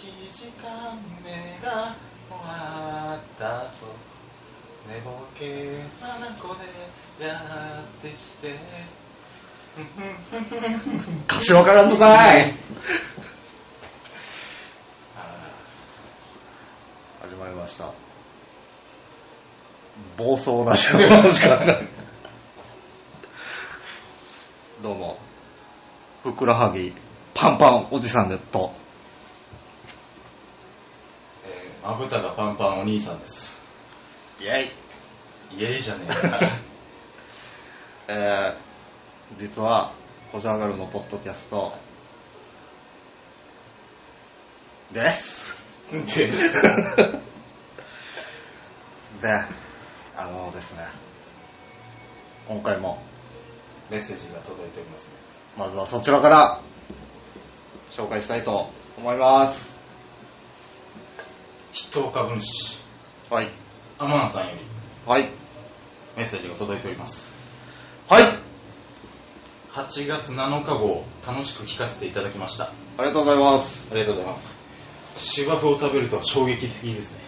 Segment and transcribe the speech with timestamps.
[0.00, 1.94] 時間目が
[2.30, 3.86] 終わったと。
[4.88, 5.84] 寝ぼけ眼
[7.18, 8.54] でやってきて。
[11.28, 12.54] 歌詞わからんのかい。
[15.16, 15.52] あ
[17.20, 17.92] 始まりました。
[20.16, 21.86] 暴走なしの時間
[24.82, 25.18] どうも、
[26.22, 26.94] ふくらはぎ
[27.34, 28.89] パンパンおじさんでと、えー
[31.82, 33.58] まぶたがパンパンお兄さんです。
[34.38, 35.60] イェイ。
[35.60, 36.14] イエイじゃねえ。
[36.14, 36.40] か
[38.08, 39.92] えー、実は、
[40.30, 41.72] こじゃがるのポッドキャスト、
[44.92, 45.56] です。
[45.90, 45.98] で
[49.22, 49.44] で、
[50.16, 50.86] あのですね、
[52.46, 53.02] 今回も、
[53.88, 55.14] メッセージが届いておりますね。
[55.56, 56.60] まずはそちらから、
[57.90, 59.69] 紹介したいと思います。
[61.72, 62.80] 筆頭株主
[63.30, 63.52] はい。
[63.98, 64.60] アマンさんより
[65.06, 65.32] はい。
[66.16, 67.32] メッセージが届いております
[68.08, 68.42] はい。
[69.72, 73.88] 8月7日号楽しく聞かせていただきましたありがとうございます。
[73.92, 74.52] ありがとうございます
[75.16, 77.20] 芝生を食べるとは衝撃的ですね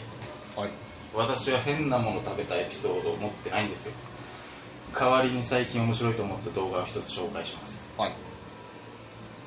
[0.57, 0.73] はい。
[1.15, 3.93] 私は変なもの食べたエピソードを持ってないんですよ
[4.98, 8.15] 代わりに最近面白いと思った動画を一つ紹介しますはい。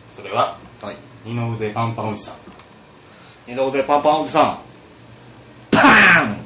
[0.10, 0.98] それははい。
[1.26, 2.36] 二の腕パンパンおじさん
[3.48, 4.66] 二の腕パンパンおじさん。
[5.72, 6.46] パーン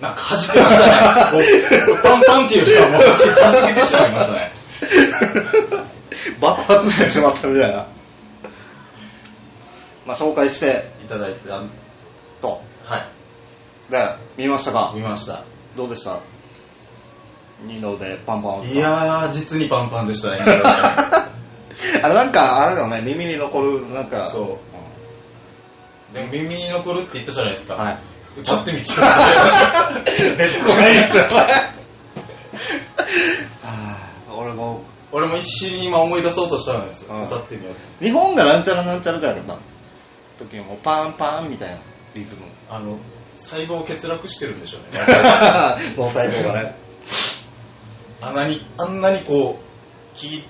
[0.00, 1.42] なんか弾けましたね
[1.86, 4.52] もうパンパンっていうよりはもう弾けてしまいましたね
[6.40, 7.86] 爆発してしまったみたいな。
[10.06, 11.62] まあ、紹介して、いただいてあ
[12.40, 12.62] と。
[12.84, 13.08] はい
[13.90, 13.98] で、
[14.38, 14.92] 見ましたか？
[14.96, 15.44] 見ました
[15.76, 16.20] どうでした？
[17.62, 18.62] 二の腕パンパン。
[18.70, 21.28] いやー実にパンパンでしたね あ
[22.08, 24.28] れなんか、あれだよね、耳に残る、なんか。
[24.28, 24.58] そ
[26.12, 27.98] うでも耳に残るって言ったじゃないですか、はい。
[28.38, 30.04] 歌ってみてください。
[30.04, 34.82] 出てこないですよ、はぁ俺も、
[35.12, 37.74] 俺も一瞬今思い出そうとしたんですよ、うん歌ってみよう。
[37.74, 39.58] って日本がなんちゃらなんちゃらじゃなかっ
[40.38, 41.82] た時にもうパンパンみたいな
[42.14, 42.42] リズム。
[42.68, 42.98] あの
[43.36, 44.88] 細胞欠落してるんでしょうね。
[45.96, 46.76] 脳細胞がね。
[48.20, 50.44] あんなにあんなにこうき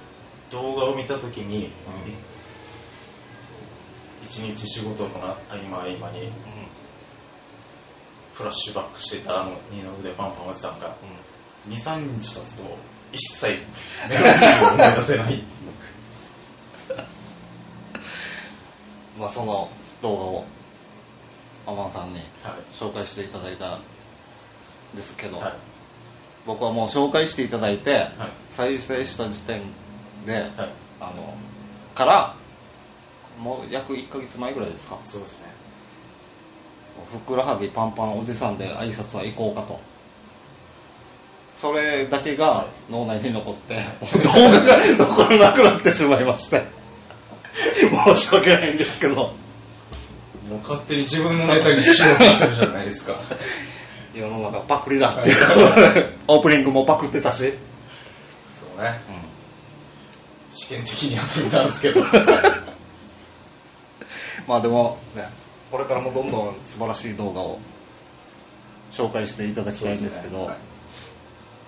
[0.51, 1.71] 動画を見た時に、い
[4.23, 6.33] 一日仕事の合間合間に
[8.35, 10.97] フラッシュバックしていたあの二の腕パンパンおじさんが
[11.69, 12.63] 23日経つと
[13.13, 13.47] 一切
[14.09, 17.01] メロディーを思い出せないっていう。
[19.19, 19.71] まあその
[20.03, 20.45] 動画を
[21.67, 22.75] アマンさんにはい。
[22.75, 23.83] 紹介していただいたん
[24.97, 25.55] ですけど、はい。
[26.47, 28.13] 僕はもう紹介していただいて、はい。
[28.53, 29.63] 再生した時点
[30.25, 30.53] で、はい。
[31.01, 31.35] あの
[31.95, 32.35] から
[33.39, 34.99] もう約1ヶ月前ぐらいですか？
[35.03, 35.53] そうですね
[37.13, 39.81] ふくらはぎパンパンおじさんで挨拶は行こうかと。
[41.55, 43.85] それだけが脳内に残って
[44.25, 46.65] 動画が残らなくなってしまいまして。
[47.53, 49.35] 申し訳ないんですけど。
[50.49, 53.21] もう勝手に自分のネタにしようとしてるじゃないですか。
[54.15, 55.37] 世の中パクリだっていう。
[56.27, 57.55] オープニングもパクってたし、
[58.47, 59.01] そうね。
[60.51, 62.03] 試験的にやってみたんですけど。
[64.49, 65.29] まあでも、ね、
[65.71, 67.59] これからもどんどん素晴らしい動画を
[68.93, 70.71] 紹介していただきたいんですけどはい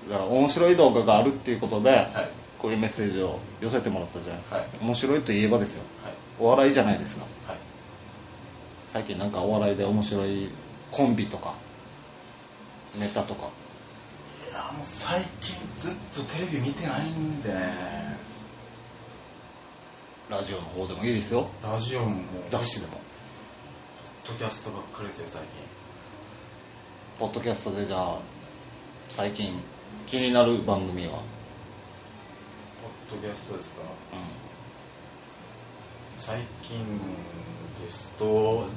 [0.09, 2.33] だから面白い動画があるっていうことで、はい。
[2.61, 4.69] こういうメッセージを寄せてもらったじゃないですか、はい。
[4.81, 5.83] 面白いといえばですよ。
[6.03, 6.15] はい。
[6.39, 7.25] お笑いじゃないですか。
[7.47, 7.59] はい。
[8.87, 10.51] 最近なんかお笑いで面白い
[10.91, 11.57] コンビとか
[12.99, 13.51] ネタとか。
[14.51, 18.19] いやもう最近ずっとテレビ見てないんでね。
[20.29, 21.49] ラジオの方でもいいですよ。
[21.63, 23.01] ラジオももう雑誌でも
[24.27, 25.51] ドキャストばっかりですよ最近。
[27.19, 28.23] ポッドキャストでじゃあ
[29.11, 29.61] 最近
[30.09, 31.23] 気になる番組は？
[33.11, 33.83] ポッドキャストですか？
[33.83, 33.85] う
[36.17, 37.01] 最近
[37.83, 38.69] ですと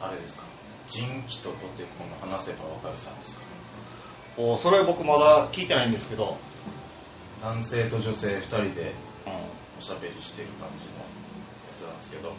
[0.00, 0.44] あれですか？
[0.86, 3.42] 人気とポテコの話せばわかるさんですか？
[4.42, 6.36] んおそれ僕まだ聞いてないんですけど、
[7.42, 8.94] 男性と女性2人で
[9.26, 9.32] うん、
[9.78, 11.04] おしゃべりしてる感じのや
[11.76, 12.32] つなんですけど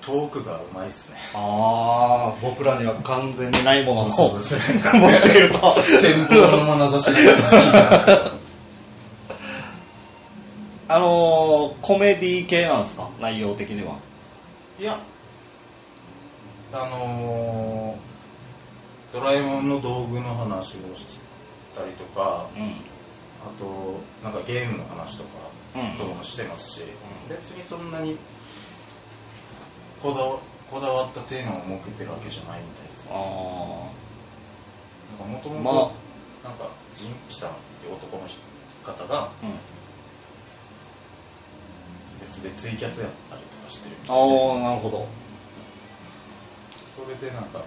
[0.00, 1.16] トークがうまいっすね。
[1.34, 4.80] ああ僕らには完全にないものをそうですね。
[4.82, 6.34] 持っていると先方
[6.66, 8.34] の眼差しな感じで聞いてます
[10.88, 13.10] あのー、コメディ系なんですか？
[13.20, 13.98] 内容的には。
[14.78, 15.00] いや
[16.72, 21.20] あのー、ドラえもんの道具の話をし
[21.74, 22.84] たりとかうん。
[23.42, 25.30] あとなんかゲームの話とか
[25.98, 26.84] ともしてますし、ん。
[27.28, 28.18] 別にそんなに
[30.02, 33.08] こだわこだわったテーマを設けてるわけじゃないみたいです。
[33.10, 33.18] あな
[35.16, 35.92] んかもともまと
[36.48, 38.22] なんかジンピさんっていう男の
[38.84, 39.58] 方があうん。
[42.26, 44.22] 別でツイキャスやったりとかしてるみたいで。
[44.22, 45.06] ああなるほど。
[46.96, 47.64] それでなんか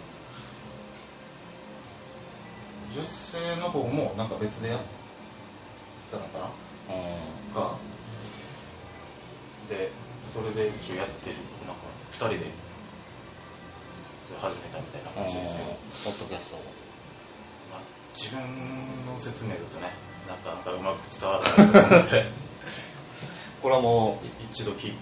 [2.96, 4.86] 女性の方もなんか別でやって
[6.12, 6.52] たのか
[6.88, 6.96] な？
[6.96, 7.54] うん。
[7.54, 7.78] が
[9.68, 9.92] で
[10.34, 11.36] それで一応やってる
[11.68, 12.46] なんか2人で
[14.38, 15.70] 始めたみたいな感じですけど、
[16.06, 16.60] ポッドキャストを。
[17.72, 17.82] まあ、
[18.16, 19.90] 自分の説明だとね
[20.28, 22.32] なかなかうまく伝わらないと思うので。
[23.62, 24.98] これはもい一度聞いぜ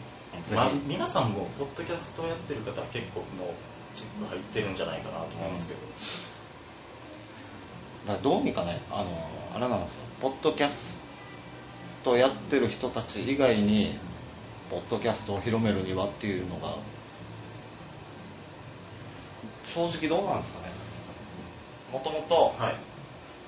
[0.50, 5.84] て、まあ、皆さんもポッドキャストやってる方は結構もうチェック入ってるんじゃないかなと思うんですけど、う
[8.08, 10.04] だからどうにかねあのあれなんですよ。
[10.22, 11.00] ポッドキャス
[12.04, 14.00] トやってる人たち以外に
[14.70, 16.78] ポッドキャストを広めるにはっていうのが
[19.74, 20.72] 正直どうなんですかね？
[21.92, 22.76] もともとはい。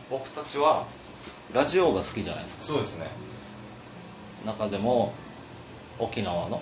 [0.10, 0.88] 僕たちは
[1.54, 2.64] ラジオが好きじゃないですか。
[2.64, 3.08] そうですね。
[4.46, 5.14] 中でも
[6.00, 6.62] 沖縄の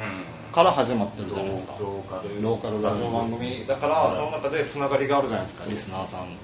[0.00, 0.52] うん。
[0.52, 1.76] から始まってるじゃないですか。
[1.78, 2.42] ローカル。
[2.42, 3.66] ローカルラジオ番組。
[3.66, 6.36] だからその中でつながりがあるじゃないですかリスナーさん。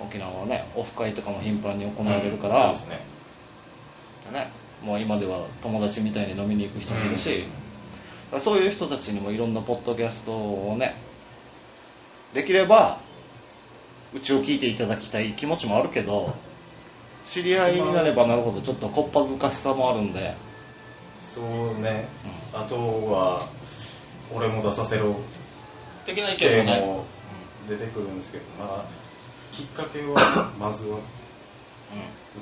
[0.00, 3.06] 沖縄はねオフ会とかも頻繁に行われるから、うんそうですね。
[4.32, 7.46] ね、もう今では友達みたいに飲みに行く人もいるし、
[8.40, 11.00] そういう人たちにもいろんなポッドキャストをね
[12.34, 13.00] できれば
[14.14, 16.34] うちを聞いていただきたい気持ちもあるけど
[17.24, 20.34] 知り合いになればなるほどちょっとこっぱずかしさもあるんで、
[21.20, 22.08] そうね、
[22.54, 23.50] あとは
[24.34, 25.16] 俺も出させろ。
[26.06, 27.04] 的な意系見もねも
[27.68, 28.84] 出てくるんですけどまあ
[29.52, 31.00] きっかけは まずはう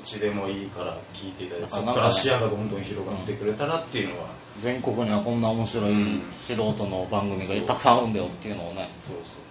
[0.03, 4.29] ちでもいいから聞いていただいてそこかから視野がどんどん広がってくれたらっていうのは、
[4.61, 6.23] 全国にはこんな面白いうん。
[6.41, 8.93] 素人の番組がたくさんあるんだよっていうのをね。
[8.99, 9.46] そうそう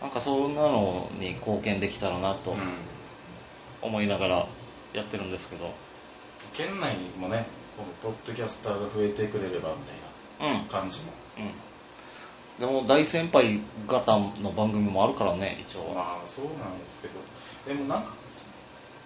[0.00, 2.54] なんかそんなのに貢献できたらなと
[3.82, 4.48] 思いながら
[4.92, 5.72] やってるんですけど。
[6.52, 7.46] 県内にもね
[7.76, 9.82] このポッドキャスターが増えてくれればみ
[10.38, 10.58] たいうん。
[10.64, 11.12] な感じも。
[11.38, 11.54] うん。
[12.60, 15.94] でも大先輩方の番組もあるからね一応は。
[15.94, 17.14] まあそうなんですけど。
[17.66, 18.12] でもなんか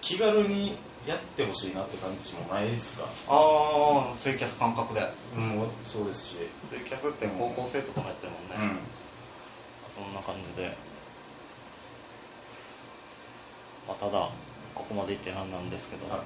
[0.00, 0.76] 気軽に
[1.06, 3.06] やってほしいなって感じもないですか？
[3.28, 5.00] ああツイキャス感覚で。
[5.34, 6.36] もうそうですし、
[6.68, 8.78] ツイキャスって高校生とかもやってるもんね、うん
[10.04, 10.76] そんな感じで、
[13.86, 14.30] まあ、ただ
[14.74, 16.20] ここまで言ってなんなんですけど、はい。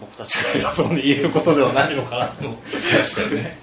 [0.00, 2.34] 僕たちが偉そうに言えることではないのかなと。
[2.34, 3.58] 確かにね。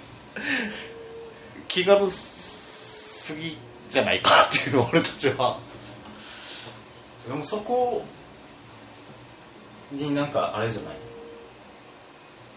[1.67, 3.57] 気軽すぎ
[3.89, 5.59] じゃないかっていうの俺たちは。
[7.27, 8.03] でもそこ
[9.91, 10.95] になんかあれじゃない？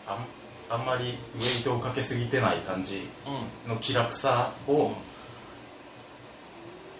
[0.06, 0.26] あん
[0.80, 3.08] あんまりウェイトをかけすぎてない感じ
[3.66, 4.92] うんの気楽さを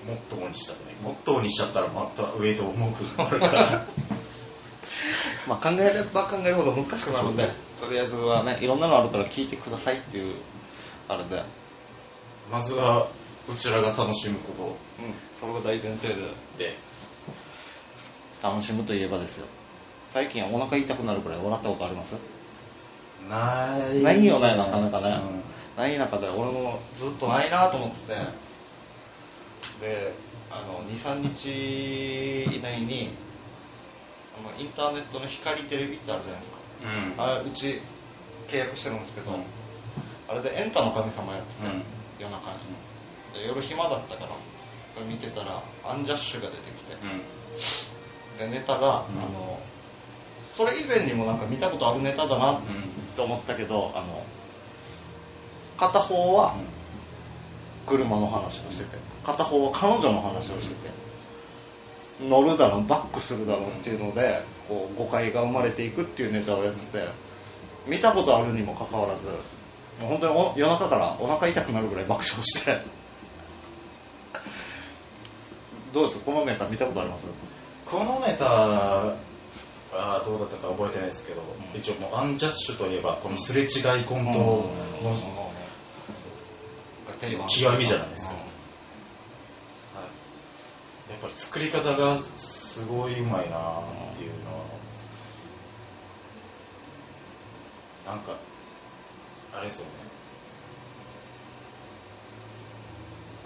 [0.06, 3.86] モットーにしたくないモットーにしちゃったらまたウェイト重くなるから。
[5.48, 7.48] まあ考えれば考えるほど難しくなるんで。
[7.80, 10.36] とりあえずはねいろんなのあるから聞いてくださいっていう
[11.08, 11.42] あれで。
[12.50, 13.08] まずは
[13.48, 15.14] うちらが楽しむこうん。
[15.34, 16.14] それが大前提で。
[16.14, 16.20] と
[16.58, 16.76] で。
[18.42, 19.46] 楽しむといえばですよ。
[20.10, 22.16] 最近お腹痛くなるくらい笑ったことあります？
[23.28, 24.02] ない。
[24.02, 25.08] ないよねなかなかね。
[25.76, 25.82] うん。
[25.82, 28.43] ない中で俺もずっとないなと思ってて
[29.80, 30.14] で
[30.50, 33.16] あの23日以内に
[34.38, 36.58] あのインターネットの光テレビってあるじゃないですか。
[36.82, 37.20] うん。
[37.20, 37.80] あれうち
[38.48, 39.44] 契約してるんですけど、うん。
[40.28, 41.82] あれでエンタの神様やってて、うん。
[42.18, 42.58] 夜中に。
[43.34, 44.30] で夜暇だったから
[44.94, 46.94] それ見てたらアンジャッシュが出てきて。
[48.38, 48.50] うん。
[48.52, 49.22] でネタが、うん。
[49.22, 49.60] あの
[50.56, 52.60] それ以前にもなんか見たことあるネタだなうんっ
[53.16, 54.24] て思ったけどあの
[55.76, 56.56] 片方は
[57.86, 60.90] 車の話をしてて片方は彼女の話をしてて
[62.20, 67.08] 乗るだろうバックするだろうっていうのでこう誤解が生まれていくっていうネタをやってて
[67.86, 69.34] 見たことあるにもかかわらずも
[70.04, 72.82] う本当にお夜中からお腹痛くなるぐらい爆笑して
[75.92, 76.20] どうです？
[76.20, 77.26] このネタ見たことあります？
[77.86, 79.16] このネタは
[80.24, 81.44] どうだったか覚えてないですけど、ん。
[81.72, 84.70] 一応もうアンジャッシュといえばこのすれ違いコントの
[87.32, 88.40] 極みじゃないですか、は
[91.08, 91.12] い。
[91.12, 94.64] やっぱり作り方がすごいうまいなっていうのは。
[98.06, 98.36] なんか
[99.54, 99.90] あれですよね。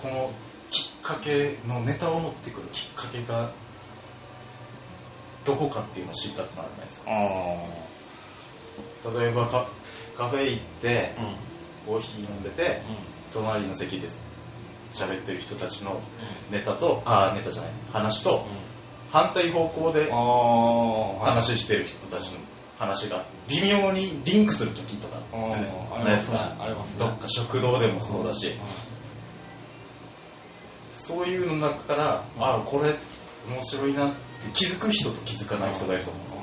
[0.03, 0.33] この
[0.71, 3.53] きっかけのネタを持ってくるきっかけが
[5.45, 7.11] どこかっていうのを知りたくならないですか？
[7.11, 7.15] あ
[9.19, 9.71] 例えばカ
[10.17, 11.37] カフェ行ってうん。
[11.87, 12.97] コーヒー飲んでてうん。
[13.33, 14.23] 隣の席です。
[14.93, 16.01] 喋ってる人たちの
[16.51, 17.73] ネタとあネタじゃない。
[17.93, 18.47] 話と
[19.11, 22.39] 反対方向でああ、話してる人たちの
[22.79, 26.39] 話が微妙にリンクする時とかってありますね。
[26.39, 26.99] ありますね。
[26.99, 28.59] どっか食堂でもそうだし、
[30.93, 32.45] そういうの中から、うん。
[32.45, 32.97] あこれ
[33.49, 34.19] 面白いなって
[34.53, 36.43] 気づく人と気づかない人がいると思うんですよ。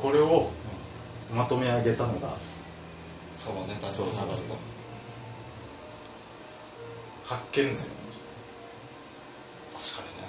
[0.00, 0.50] これを
[1.32, 2.36] まとめ上げたのが
[3.44, 4.56] そのネタにつそうそうそうながると。
[7.24, 8.00] 発見ですよね
[9.74, 10.28] 確かにね。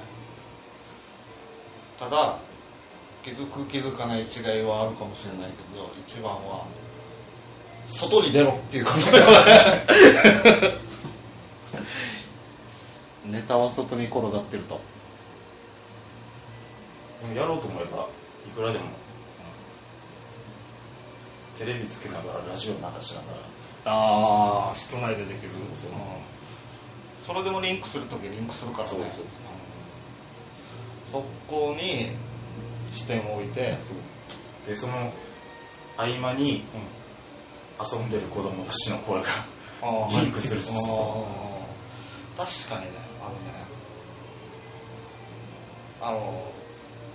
[1.98, 2.39] ただ、
[3.24, 4.25] 気づく気づかない違
[4.60, 6.67] いはあるかもしれないけど、一番は、
[7.88, 9.86] 外に出ろっていうことだよね。
[13.25, 14.81] ネタは外に転がってると。
[17.22, 18.10] でもやろうと思えば
[18.45, 18.86] いくらでも
[21.57, 23.31] テレビつけながらラジオ流しなが
[23.85, 23.91] ら。
[23.91, 25.50] ああ、室内でできる。
[25.50, 25.91] そうそう。
[25.91, 25.97] うん。
[27.25, 28.89] それでもリンクするときリンクするからね。
[28.89, 29.25] そうそうそう
[31.12, 32.15] そこに
[32.93, 33.77] 視点を置いて、
[34.65, 35.13] でその
[35.97, 37.05] 合間にうん。
[37.77, 39.45] 遊んでる子供たちの声が
[40.09, 42.38] リンクするあー。
[42.38, 43.65] 確かにね、あのね、
[46.01, 46.51] あの、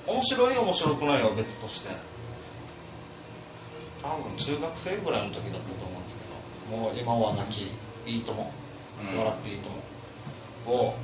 [0.07, 1.91] 面白い面白くないは別として、
[4.03, 7.71] 多分中学生ぐらいの時だったと思うんですけど、もう今は亡き
[8.07, 8.53] いいとも、
[9.01, 9.69] うん笑っていいと
[10.71, 10.95] も、を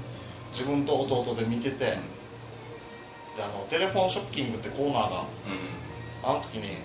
[0.52, 1.98] 自分と弟で見てて、で
[3.42, 5.28] あのテレフォンショッキングってコーナーが、うん
[6.22, 6.78] あの時に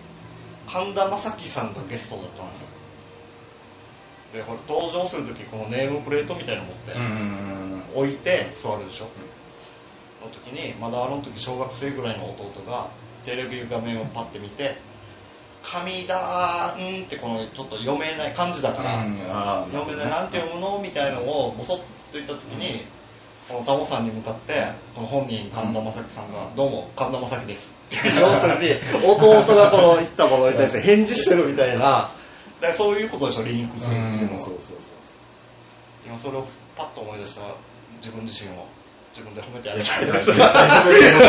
[0.68, 2.68] 神田正輝さんがゲストだったんですよ。
[4.34, 7.06] で、これ登場する時このネームプレートみたいなの持って、うんう
[7.58, 9.10] ん置いて座るでしょ。
[10.22, 12.89] その時に、まだあの時小学生ぐらいの弟が
[13.25, 14.77] テレビ画面をパッて見て、
[15.63, 19.18] 神田ーんってこのちょっと読めない漢字だから、うん
[19.72, 22.86] 読めないなんて読むのみたいのをボソッと言った時に、
[23.48, 27.75] このタモさんに向かって、この本人神田正輝さんが、どうも神田正輝です。
[27.91, 32.12] 要するに、弟がこの言ったものに対して返事してるみたいな、
[32.60, 34.39] だからそういうことでしょ、リンクするっていうのは。
[34.39, 34.77] そうそうそう
[36.06, 37.41] 今それをパッと思い出した
[37.98, 38.65] 自分自身を
[39.15, 40.25] 自分で褒めてあげたいです。
[40.34, 41.27] 絶対そういうこと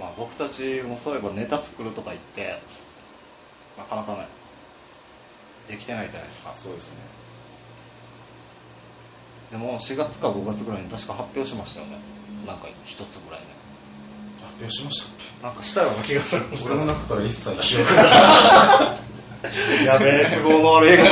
[0.00, 2.60] まあ僕たちもそういえばネタ作るとか言って、
[3.78, 4.28] なかなかね、
[5.68, 6.54] できてないじゃないですかあ。
[6.54, 6.98] そうですね
[9.50, 11.98] でも4月か5月ぐらいに確か発表しましたよね。
[12.46, 13.46] なんか一つぐらいね。
[14.40, 15.46] 発表しましたっけ？
[15.46, 16.86] なんかしたような気がする俺のよ。
[16.86, 18.02] 中から一切記憶が
[19.84, 21.04] やべえ、都合の悪い映画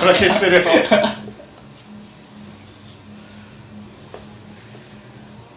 [0.00, 0.70] から消してるよ。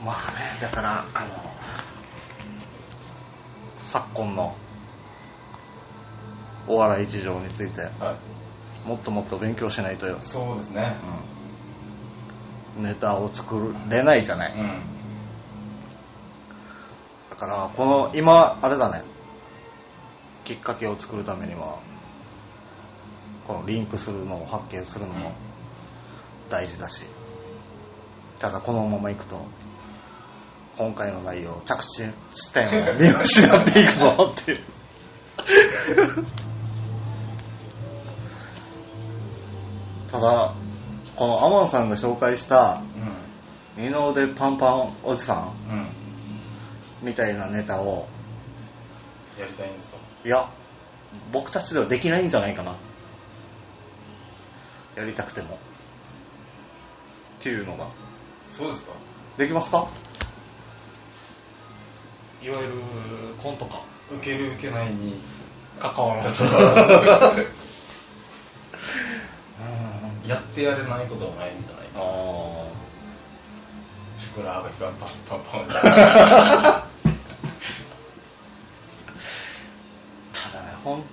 [0.05, 1.38] まあね、だから、あの、
[3.89, 4.55] 昨今の
[6.67, 8.29] お笑い事情について、はい
[8.85, 10.19] もっともっと勉強しないとよ。
[10.21, 10.95] そうですね
[12.77, 12.83] うん。
[12.83, 14.53] ネタを作れないじゃない。
[14.53, 14.81] うん
[17.29, 19.05] だから、この、今、あれだね、
[20.43, 21.79] きっかけを作るためには、
[23.47, 25.31] このリンクするのを発見するのも
[26.49, 27.05] 大事だし、
[28.39, 29.45] ただこのままいくと、
[30.79, 34.59] 今回の内容、着地地点を見失っていくぞっていう。
[40.09, 40.53] ただ、
[41.17, 42.81] このアマンさんが紹介した、
[43.75, 45.87] う二の腕パンパンおじさんんうん
[47.01, 48.07] みたいなネタを、
[49.37, 49.97] やりたいんですか？
[50.23, 50.49] いや、
[51.33, 52.77] 僕たちではできないんじゃないかな。
[54.95, 55.55] やりたくても。
[55.55, 57.87] っていうのが。
[58.49, 58.93] そうですか？
[59.37, 59.89] できますか？
[62.41, 62.73] いわゆる
[63.37, 63.83] コントか。
[64.11, 65.21] 受ける受けないに。
[65.79, 66.43] 関わらず。
[70.27, 72.67] やってやれないことはないんじゃないかあ
[74.19, 75.67] ふくらはぎパンパンパンパン。
[75.67, 75.73] た
[80.57, 81.03] だね、ほん、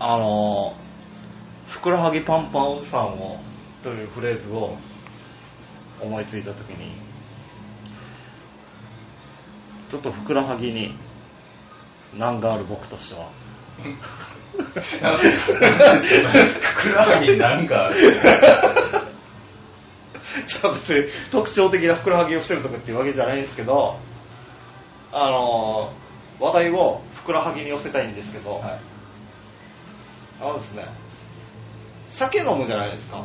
[0.00, 3.38] あのー、ふくらはぎパンパンおじさんを、
[3.84, 4.76] というフレーズを
[6.00, 6.96] 思いついたときに、
[9.92, 10.96] ちょっとふくらはぎに
[12.16, 13.28] 難がある僕としては、
[13.76, 13.82] ふ
[16.82, 18.00] くらはぎに何かある？
[20.46, 23.98] じゃあ別に特徴的なふくらはぎをしてるとかっていうわけじゃないんですけど、
[25.12, 28.80] あのー、話題をふくらはぎに寄せたいんですけど、はい。
[30.40, 30.86] あのですね、
[32.08, 33.18] 酒飲むじゃないですか。
[33.18, 33.24] う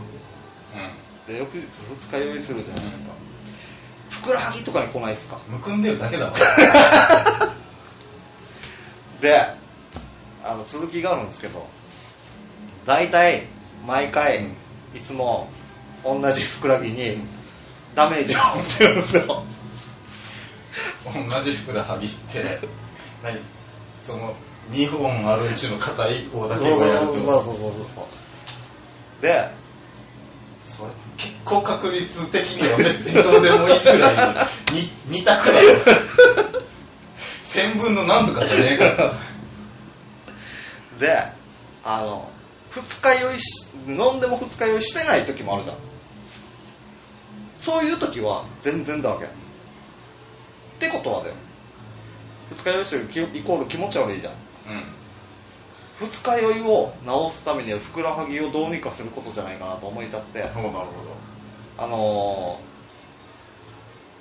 [1.29, 1.33] ん。
[1.33, 1.65] で、翌日
[2.12, 3.13] 二日酔いするじゃないですか。
[4.27, 5.39] ふくらはぎとかに来ないですか？
[5.48, 6.36] むくんでるだけだもん。
[9.22, 9.53] で、
[10.43, 11.65] あの、続きがあるんですけど、
[12.86, 13.48] 大体、
[13.86, 14.53] 毎回、
[14.93, 15.50] いつも、
[16.03, 17.25] 同じふくらはぎに、
[17.96, 19.43] ダメージを負ってるんですよ。
[21.05, 22.60] 同じふくらはぎって、
[23.24, 23.41] 何？
[24.00, 24.36] その、
[24.72, 27.13] 2本あるうちの片一方だけがやると？
[27.13, 27.48] そうそうそう
[27.96, 28.07] そ
[29.19, 29.22] う。
[29.22, 29.51] で、
[30.63, 35.84] それ結構確率的には別にどうでもいいくらいに、2択だよ。
[37.44, 39.13] 1000分の何とかじゃねえから。
[41.00, 41.32] で、
[41.84, 42.30] あの、
[42.72, 45.77] 二日酔いし、飲んでも二日酔いしてない時もあるじゃん。
[47.58, 49.25] そういう時は全然だわけ。
[49.25, 49.30] っ
[50.80, 51.36] てことはだよ。
[52.51, 54.34] 二日酔いしてるイコール気持ち悪いじゃん。
[54.34, 54.38] う
[54.74, 54.98] ん。
[56.00, 60.82] 二日酔いを治すためにはふくらはぎをどうにかすることじゃないかなと思い立って、 なるほど。
[61.77, 62.60] あの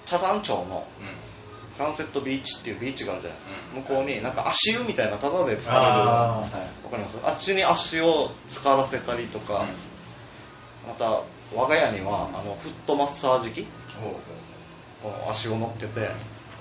[0.04, 1.26] ー、茶壇町のうん。
[1.76, 3.56] サンセットビーチっていうビーチがあるじゃないですか。
[3.74, 6.08] うん向こうになんか足湯みたいなタダで使われる。
[6.08, 6.50] あわあ、はい。
[6.50, 7.18] かります？
[7.22, 9.66] あっちに足を使わせたりとか、
[10.88, 11.22] また
[11.54, 13.66] 我が家にはあのフットマッサージ機
[15.02, 16.10] この足を乗っけて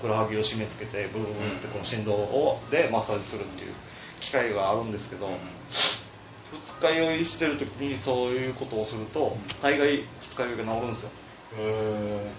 [0.02, 3.72] くらはぎを締め付けてブルブルってこの振動をでマッサージするっていう
[4.20, 5.30] 機械があるんですけど、う。
[6.80, 11.10] 二日酔いしてる時にそういうことをすると大概二日酔いが治るんですよ
[11.58, 12.32] へ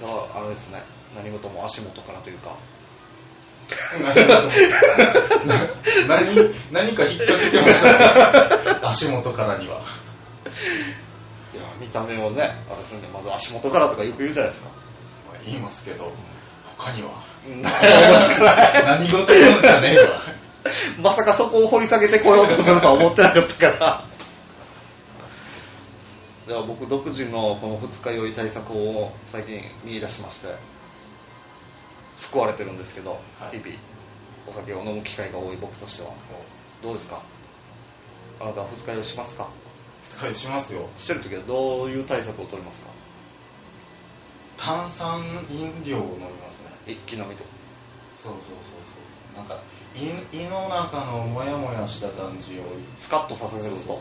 [0.00, 0.82] だからあれですね
[1.14, 3.66] 何事も足元からというかー
[6.06, 8.06] 何、何か引っ掛けてましたね。
[8.82, 9.80] 足元からには。
[11.52, 14.70] いや見た目をねあれするんでまず足元からとかよく言うじゃないですか
[15.28, 16.12] まあ言いますけど、
[16.78, 17.24] 他には。
[17.46, 17.62] 何
[19.08, 20.20] 事なんじゃねえわ。
[21.00, 24.04] まさかそこを掘り下げてこようとするとは思ってなかったから。
[26.46, 30.54] では僕独自のこの二日酔い対策を最近見出しまして、
[32.16, 33.76] 救われてるんですけど、はい日々
[34.48, 36.10] お酒を飲む機会が多い僕としては。
[36.82, 37.20] どうですか？
[38.40, 39.48] あなたは二日酔いしますか？
[40.02, 40.88] 二日酔いしますよ。
[40.98, 42.90] してる時はどういう対策を取りますか？
[44.56, 46.70] 炭酸飲料を飲みますね。
[46.86, 47.50] 一気飲みとか。
[48.16, 49.36] そうそうそうそう。
[49.36, 49.60] なんか、
[49.96, 52.62] 胃胃の中のモヤモヤした感じを。
[52.98, 54.00] スカッとさせると。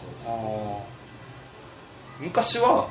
[2.19, 2.89] 昔は、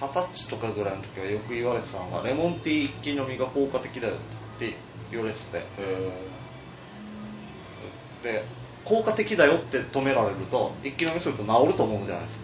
[0.00, 4.74] 二十歳とかぐらいの時はよく言われてたのが、レモンティー一気飲みが効果的だよって
[5.10, 6.12] 言われてて、へ
[8.22, 8.44] で、
[8.84, 12.38] 効果的だよって止められると、一気飲みすると治ると思うじゃないです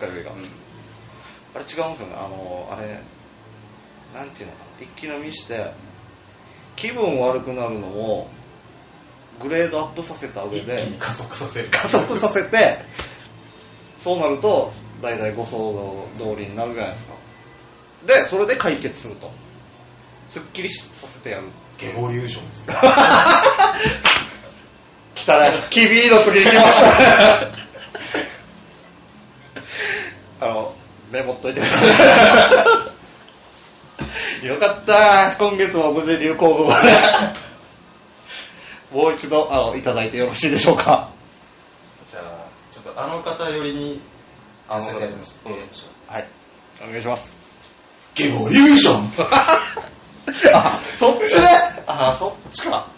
[0.00, 0.32] か、ー二日酔いが。
[0.32, 0.44] うん。
[1.54, 3.00] あれ違うんですよね、あの、あれ、
[4.14, 5.72] なんていうのかな、一気飲みして、
[6.78, 8.28] 気分悪くなるのを、
[9.42, 11.70] グレードアップさせた上で、に加速させる。
[11.70, 12.78] 加速させて、
[13.98, 17.14] そうなると、大体ご想像通りになるじゃないですか。
[18.06, 19.30] で、それで解決すると。
[20.28, 21.48] すっきりさせてやる。
[21.78, 22.74] ゲボリューションですね。
[25.14, 25.64] 来たね。
[25.70, 27.52] キビーの次行きましたね。
[30.40, 30.74] あの、
[31.10, 31.90] メモっといてください。
[34.42, 35.36] よかった。
[35.38, 37.34] 今月も無事流行語がね。
[38.92, 41.10] もう一度、あの、いただいてよろしいでしょうか。
[42.06, 44.00] じゃあ、ちょっとあの方寄りに、
[44.68, 45.58] あさせてやりますうんは
[46.20, 46.28] い。
[46.82, 47.40] お願いします。
[48.14, 49.12] ゲボリューション
[50.54, 51.82] あ、そっちね。
[51.86, 52.88] あ、そっちか。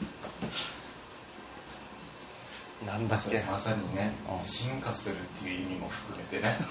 [2.84, 3.44] なんだっけ。
[3.44, 6.58] まさにねうん、進化するっていう意味も含めてね。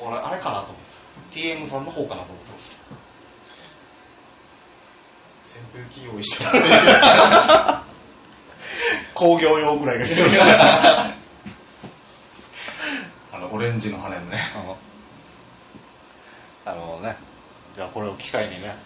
[0.00, 0.82] 俺、あれかなと思って
[1.23, 1.23] た。
[1.34, 2.94] TM さんの方かなと思ってました。
[5.58, 7.90] 扇風機用意してもらって
[9.14, 10.42] 工業用ぐらいが必要です。
[10.44, 11.14] あ
[13.32, 14.52] の、オレンジの羽のね。
[16.64, 17.16] あのね、
[17.74, 18.76] じゃあこれを機会にね、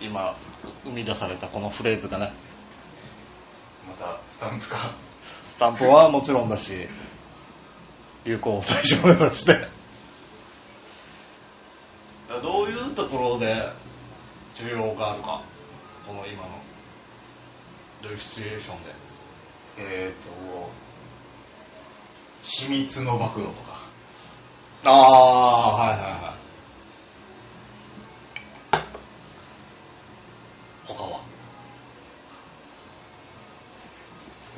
[0.00, 0.36] 今
[0.84, 2.32] 生み出されたこのフレーズがね、
[3.88, 4.94] また、スタンプか。
[5.46, 6.88] スタンプはもちろんだし、
[8.24, 9.68] 流行を最初目指して。
[12.42, 12.70] どう
[13.38, 13.70] で
[14.54, 15.42] 需要があるか、
[16.06, 16.48] この今の、
[18.02, 18.94] どういうシチュエーションで？
[19.76, 20.30] えーと、
[22.42, 23.82] 秘密の暴露とか。
[24.84, 26.34] ああ、はいはいはい。
[30.86, 31.20] 他は？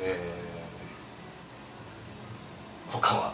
[0.01, 3.33] えー、他は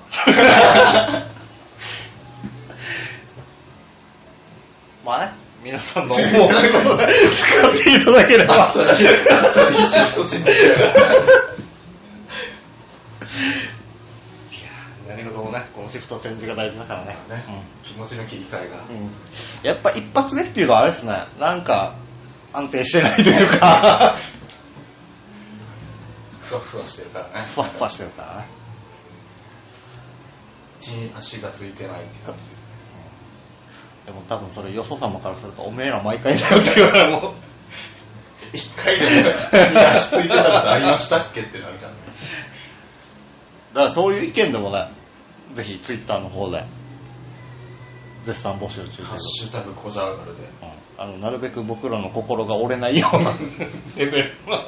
[5.05, 5.33] まあね、
[5.73, 6.33] 皆さんの 思う使っ
[7.83, 8.69] ていただければ。
[8.69, 8.75] 一
[10.29, 11.01] チンとしやがる
[15.23, 15.31] いや
[15.75, 17.17] このシフトチェンジが大事だからね。
[17.31, 17.47] ね、
[17.83, 18.85] 気持ちの切り替えが。
[18.89, 18.97] うん。
[18.97, 19.11] うん
[19.63, 21.95] やっぱ一発目っていうのはあれですね、なんか
[22.53, 24.19] 安定してないというか、
[26.51, 27.47] ふわふわしてるからね。
[27.47, 28.49] ふわふわしてるからね。
[30.79, 32.62] 地に足がついてないって感じですね。
[34.07, 37.35] でも多分それよそ様からすると、おめえら毎回だよって言われるもん。
[38.53, 41.99] 一回でも地に足ついてたことありましたっけってなるからね。
[43.73, 44.91] だからそういう意見でもね、
[45.55, 46.67] ぜひツイッターの方で、
[48.25, 50.43] 絶賛募集中ということハッシュタグコジャーガルで。
[50.43, 53.35] で、うんあの、なるべく僕らの心が折れないような
[53.97, 54.65] レベルの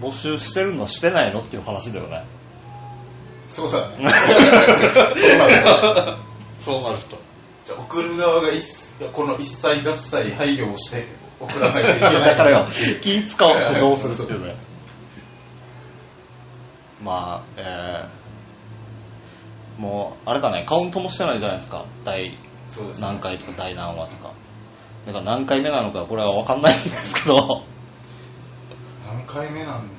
[0.00, 2.24] 募集してるのしてないのっていう話だよね。
[3.52, 4.08] そうだね。
[5.14, 6.18] そうなんだ。
[6.58, 7.18] そうなると。
[7.62, 8.64] じゃあ送る側が一
[9.12, 11.06] この一切合切配慮をして
[11.40, 12.24] 送らないといけない。
[12.24, 12.68] だからよ、
[13.02, 14.56] 気使わせてどうするっていうね。
[17.02, 21.86] まあ、えー、もう、あれだね、カウントもしてないじゃないですか。
[22.04, 23.06] 第そうですね。
[23.06, 24.34] 何回とか第何話とか。
[25.06, 27.64] だから何回目なのかこれは分かんないんですけど、
[29.04, 29.90] 何回目なん。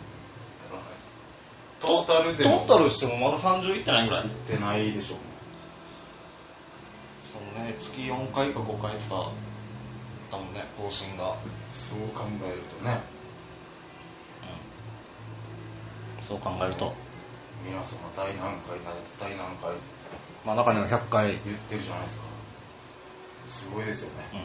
[1.83, 4.27] トータルでトもータルしてもまだ30いってないぐらい？
[4.27, 5.23] いってないでしょうね。
[7.33, 9.31] そのね、月4回か5回とか、
[10.31, 11.35] だもんね、更新が。
[11.71, 13.01] そう考えるとね、
[16.19, 16.23] うん。
[16.23, 16.93] そう考えると、
[17.65, 19.71] 皆様第何回な第何回
[20.45, 22.23] まあ中には100回、言ってるじゃないですか。
[23.45, 24.29] すごいですよね。
[24.33, 24.39] うん。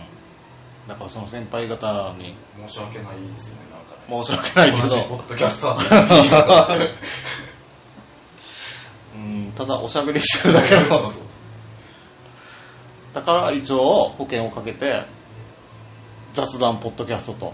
[0.89, 2.35] だからその先輩方に
[2.67, 4.25] 申し訳ないですよね、なんかね。
[4.25, 6.95] 申し訳ないけ同じポど、ッドキャスター
[9.15, 10.87] うん、ただおしゃべりしてるだけの。
[10.87, 11.23] そうそう
[13.13, 15.05] だから一応保険をかけて、
[16.33, 17.53] 雑談ポッドキャストと、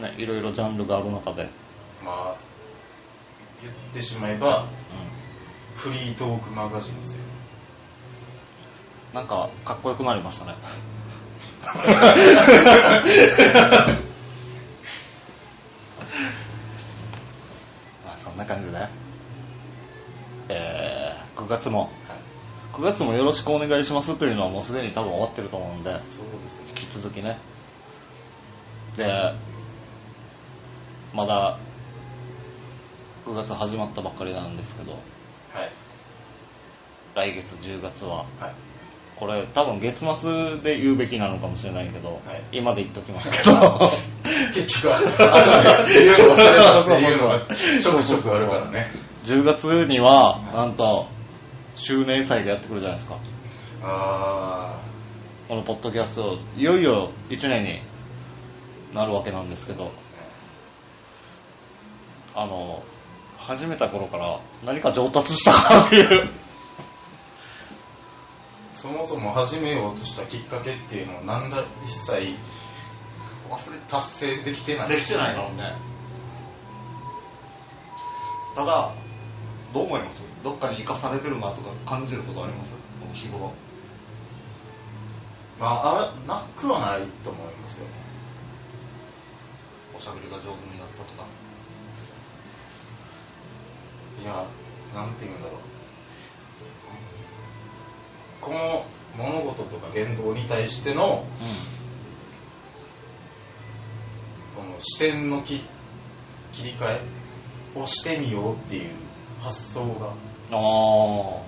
[0.00, 1.48] ね、いろいろジャンルがある中で、
[2.04, 2.36] まあ、
[3.62, 4.66] 言ってしまえば、う
[5.78, 7.22] フリートークマガジンですよ。
[9.12, 9.14] ん。
[9.14, 10.54] なんか、かっこよくなりましたね。
[18.04, 18.88] まあそんな感じで、
[20.48, 21.90] えー、9月も、はい。
[22.74, 26.66] 9月もよろしくお願いしますというのはもうすでに多分終わってると思うんで、そうですね。
[26.68, 27.38] 引き続きね。
[28.96, 29.06] で、
[31.14, 31.58] まだ
[33.26, 35.72] 9月始まったばっかりなんですけど、はい。
[37.14, 38.54] 来月10月は、はい。
[39.18, 43.90] これ多分月末で言うべきなのかもしれないけど、はい今で言っときますけど、
[44.54, 47.46] 結局は、あとで言うの忘れたっていうのが
[47.80, 48.90] ちょくちょくあるからね。
[49.24, 51.08] 10月には、なんと、
[51.74, 53.16] 周年祭がやってくるじゃないですか。
[53.82, 54.80] あ
[55.48, 57.82] このポッドキャスト、いよいよ1年に
[58.94, 59.92] なるわけなんですけー、ど。
[62.34, 62.82] あの、
[63.38, 66.28] 始めた頃から何か上達したかっていう。
[68.86, 74.88] そもそも始めようとしたきっかけっていうのをなんだ一切忘れ達成できてない。
[74.88, 75.76] できてないのね。
[78.54, 78.94] ただ、
[79.74, 80.22] どう思います？
[80.44, 82.70] どっかに生かされてるなとか感じることあります？
[83.12, 83.52] 日頃。
[85.58, 87.90] まあ、あなくはないと思いますよね。
[89.96, 91.26] おしゃべりが上手になったとか。
[94.22, 94.46] いや、
[94.94, 95.60] なんて言うんだろう。
[98.46, 101.26] この物事とか言動に対しての
[104.54, 105.64] この視点のき
[106.52, 107.00] 切り替え
[107.74, 108.92] をしてみようっていう
[109.40, 110.14] 発想が
[110.52, 111.42] あ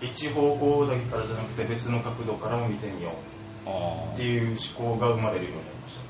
[0.00, 3.12] 一方向だけからじゃなくて別の角度からも見てみよ
[3.66, 6.00] うっていう思考が生まれるようになりました。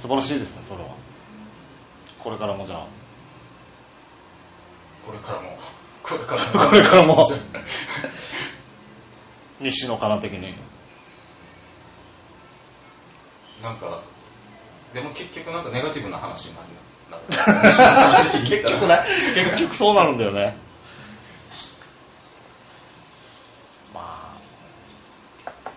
[0.00, 0.94] 素晴らしいですね、それは。
[2.22, 2.86] これからもじゃあ。
[5.04, 5.56] これからも、
[6.02, 7.26] これからも、これからも
[9.60, 10.54] 西野カナ的に。
[13.62, 14.02] なんか、
[14.94, 16.80] でも結局なんかネガティブな話になるな。
[18.40, 20.56] 結局ね、結局そうなるんだよね。
[23.92, 24.34] ま
[25.66, 25.70] あ、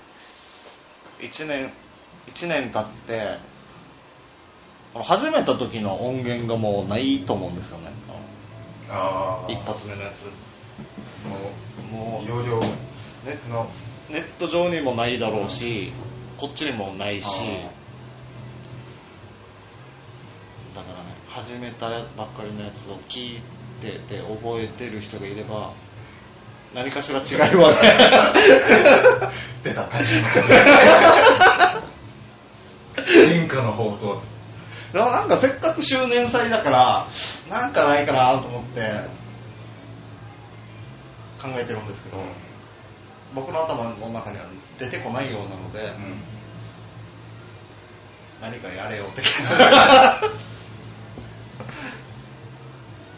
[1.22, 1.74] 一年、
[2.28, 3.40] 一年経って、
[4.96, 7.92] 始めた時の音源がもうないと思うんですよね。
[8.90, 10.26] ああ、一発目のやつ。
[11.28, 12.62] もう、もういろ
[13.24, 13.72] いろ、ねの、
[14.10, 15.94] ネット上にもないだろうし、
[16.38, 17.26] こっちにもないし、
[20.76, 23.42] だからね、始めたばっかりのやつを聞い
[23.82, 25.74] てて覚えてる人がいれば、
[26.74, 27.82] 何かしら違いは。
[27.82, 29.32] ね、
[29.64, 29.88] 出た、
[33.30, 34.22] 変化の方と、
[34.92, 37.08] でもなんかせっかく周年祭だから、
[37.50, 38.82] なんかないかなと思って
[41.42, 42.18] 考えてるんですけど、
[43.34, 44.46] 僕の頭の中には
[44.80, 46.34] 出てこないようなので、うん
[48.44, 50.20] 何かやれよ的な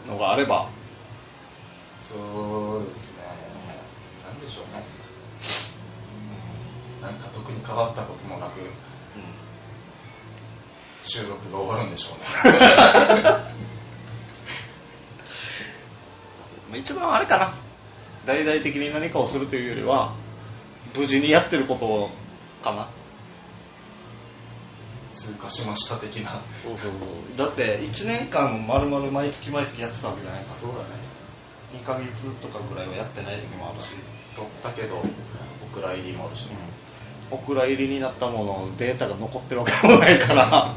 [0.06, 0.70] のがあれば、
[1.96, 3.24] そうですね。
[4.24, 4.84] なんでしょうね。
[7.02, 7.14] なん。
[7.14, 8.60] か特に変わったこともなく
[11.02, 12.18] 収録が終わるんでしょう
[12.52, 12.60] ね。
[16.78, 17.65] 一番あれかな
[18.26, 20.14] 大々的に何かをするというよりは
[20.96, 22.10] 無事にやってること
[22.62, 22.90] かな。
[25.12, 26.42] 通過しました的な。
[26.62, 27.38] そうそうそう。
[27.38, 30.60] だって1年間丸々毎月毎月やってたわけじゃないですか。
[30.60, 30.84] そうだね。
[31.72, 33.94] 2ヶ月とかぐらいはやってない時もあるし、
[34.34, 36.56] 取ったけどお蔵入りもあるしね。
[37.30, 40.76] お蔵入りになったものデータが残ってるわけでもないから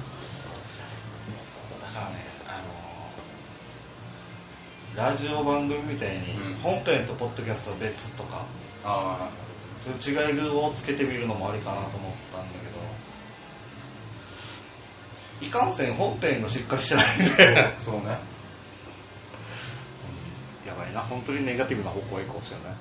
[4.99, 6.59] ラジオ番組みたいにうん。
[6.61, 8.45] 本編とポッドキャストは別とか
[8.83, 9.31] あ
[9.81, 12.73] そういう違いをつけてみるのもありかなと思ったんだけど。
[15.41, 17.47] いかんせん本編がしっかりしてないんで。
[17.61, 18.19] あそうね。
[20.67, 20.99] やばいな。
[20.99, 22.75] 本当にネガティブな方向へ行こうしてるね。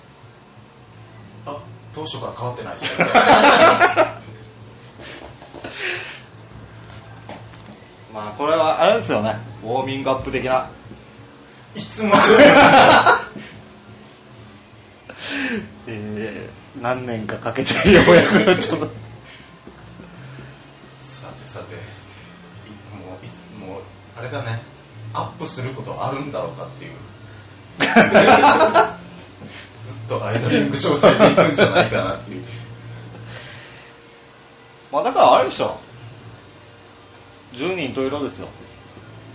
[1.47, 3.05] あ当初から変わってないですね。
[8.13, 9.39] まあこれはあれですよね。
[9.63, 10.73] ウォーミングアップ的な
[11.99, 12.39] いつまでも
[15.89, 18.87] えー、何年かかけてようやくちょっと。
[21.01, 21.79] さてさてい
[22.95, 23.83] もういつもう
[24.17, 24.63] あれだね。
[25.13, 26.93] アップすることあるんだろうかっていう。
[29.83, 32.45] ずっとアイドリング状態でいくんじゃないかなっていう。
[34.93, 35.81] まあだからあれでしょ。
[37.55, 38.51] 10人と色ですよ。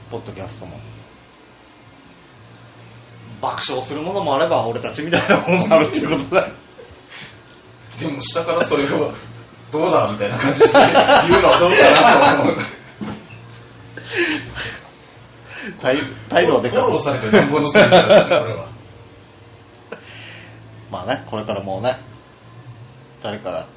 [0.09, 0.79] ポッドキャストも
[3.43, 6.47] 爆笑するものもあれば俺たちみたいなものもあるっていうことだ。
[7.99, 9.13] でも下からそれを
[9.69, 12.55] どうだみたいな感じで言うのはどうかなと思う。
[15.81, 15.97] 態
[16.29, 18.69] 態度はでかフォローされてなんぼのせいこれは。
[20.89, 21.99] まあねこれからもうね
[23.21, 23.67] 誰かが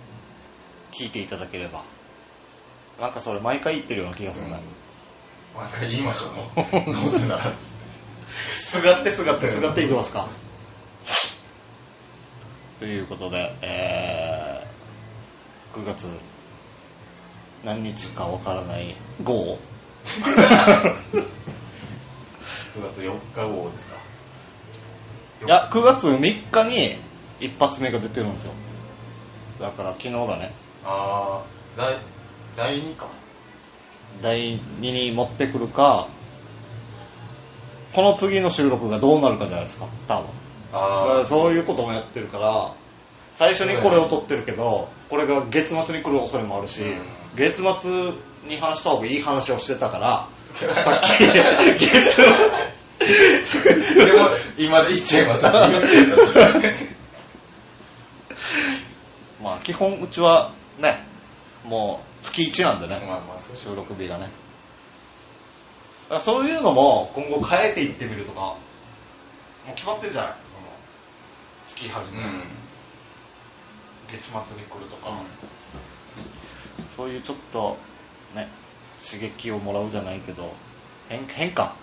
[0.93, 1.83] 聞いていただければ。
[3.01, 4.59] なんかそれ毎回言ってるような気がするね、
[5.55, 6.93] 毎回言いましょう。
[6.93, 7.53] どうせなら
[8.67, 10.29] すがってすがってすがっていきますか。
[12.81, 16.09] ということで、えー、9月
[17.65, 19.59] 何日かわからない号
[20.05, 20.19] 9
[22.83, 23.97] 月4日号ですか
[25.47, 26.99] いや、9月3日に
[27.39, 28.53] 一発目が出てるんですよ。
[29.61, 30.53] だから昨日だね。
[30.85, 32.01] ああ第
[32.57, 33.09] 第2か
[34.23, 36.09] 第2に持ってくるか、
[37.97, 40.27] この次の収録がどうなるかじゃないですか、多分。
[40.71, 42.75] だからあそういうこともやってるから、
[43.33, 47.01] 最初にこれを撮ってるけど、これが月末に来る恐れもあるし、うん。
[47.37, 48.13] 月末
[48.47, 52.75] に話した方がいい話をしてたから、 さっき、月末、あ
[54.05, 54.29] でも
[54.59, 55.45] 今で言っちゃいます。
[55.45, 56.35] 言っちゃいます
[59.43, 61.03] まあ基本うちはね、
[61.65, 64.29] もう月1なんでね、まあまあ収録日がね。
[66.09, 68.57] だからそういうのも今後変えていってみるとか、も
[69.73, 70.69] う決まってるじゃないこの
[71.67, 72.45] 月始め、うん。
[74.09, 75.21] 月末に来るとか、
[76.97, 77.77] そういうちょっと
[78.37, 78.49] ね、
[79.05, 80.53] 刺激をもらうじゃないけど、
[81.09, 81.75] 変変化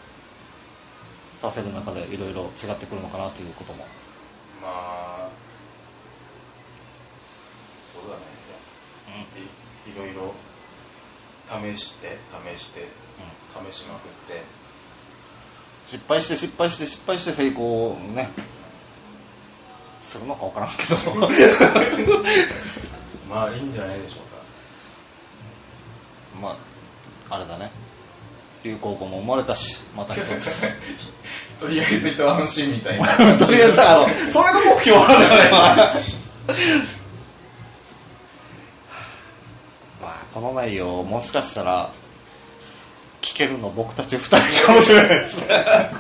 [1.38, 3.86] させる中でいろいろ違ってくるのかなということも。
[4.62, 5.30] まあ
[7.82, 8.34] そうだね。
[9.86, 10.34] いいろいろ
[11.62, 12.18] 試して
[12.56, 12.88] 試して
[13.70, 14.44] 試しまくって
[15.86, 18.30] 失敗して失敗して失敗して成功をね、
[20.00, 20.96] するのかわからんけど。
[23.30, 24.24] まあいいんじゃないでしょうか
[26.42, 26.58] ま
[27.30, 27.72] あ、あれだね。
[28.64, 30.66] 流行語も生まれたし、また一つ。
[31.60, 35.56] とりあえず一安心みたいな とりあえず、あの、それが目標なんだよ
[35.94, 36.02] ね、
[40.34, 41.94] まあ、この内容、もしかしたら、
[43.22, 45.48] 聞けるの僕たち二人かもしれないですね。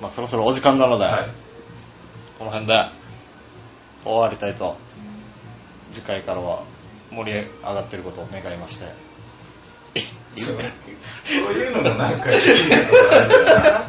[0.00, 1.30] まあ、そろそろお時間なので、はい
[2.38, 2.74] この辺で
[4.04, 4.76] 終わりたいと、
[5.92, 6.64] 次回からは
[7.10, 9.06] 盛り上がってることを願いまして。
[10.36, 10.56] そう
[11.24, 12.76] そういうのもなんかいいな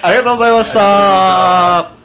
[0.00, 1.97] ありがとうございました。